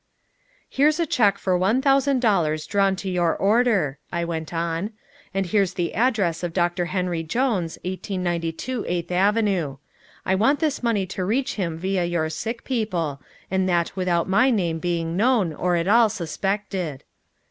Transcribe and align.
"Here's 0.67 0.99
a 0.99 1.05
check 1.05 1.37
for 1.37 1.55
one 1.55 1.79
thousand 1.79 2.21
dollars 2.21 2.65
drawn 2.65 2.95
to 2.95 3.07
your 3.07 3.37
order," 3.37 3.99
I 4.11 4.25
went 4.25 4.51
on. 4.51 4.93
"And 5.31 5.45
here's 5.45 5.75
the 5.75 5.93
address 5.93 6.41
of 6.41 6.53
Doctor 6.53 6.85
Henry 6.85 7.21
Jones, 7.21 7.75
1892 7.85 8.85
Eighth 8.87 9.11
Avenue. 9.11 9.77
I 10.25 10.33
want 10.33 10.59
this 10.59 10.81
money 10.81 11.05
to 11.05 11.23
reach 11.23 11.53
him 11.53 11.77
via 11.77 12.03
your 12.05 12.31
sick 12.31 12.63
people, 12.63 13.21
and 13.51 13.69
that 13.69 13.95
without 13.95 14.27
my 14.27 14.49
name 14.49 14.79
being 14.79 15.15
known 15.15 15.53
or 15.53 15.75
at 15.75 15.87
all 15.87 16.09
suspected." 16.09 17.03